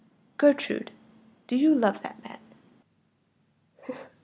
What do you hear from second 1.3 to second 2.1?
do you love